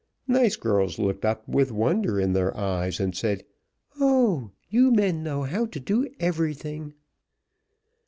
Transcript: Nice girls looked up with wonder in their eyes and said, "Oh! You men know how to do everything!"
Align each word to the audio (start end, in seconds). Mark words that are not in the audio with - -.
Nice 0.27 0.55
girls 0.55 0.97
looked 0.97 1.23
up 1.25 1.47
with 1.47 1.71
wonder 1.71 2.19
in 2.19 2.33
their 2.33 2.57
eyes 2.57 2.99
and 2.99 3.15
said, 3.15 3.45
"Oh! 3.99 4.49
You 4.67 4.91
men 4.91 5.21
know 5.21 5.43
how 5.43 5.67
to 5.67 5.79
do 5.79 6.07
everything!" 6.19 6.95